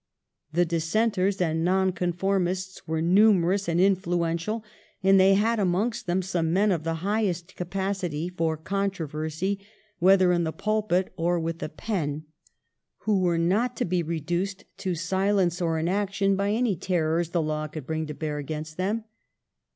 [0.51, 4.63] The Dissenters and Nonconformists were numerous and influential,
[5.03, 9.59] and they had amongst them some men of the highest capacity for controversy,
[9.99, 12.23] whether in the pulpit or with the pen,
[13.01, 17.67] who were not to be reduced to silence or inaction by any terrors the law
[17.67, 19.03] could bring to bear against them.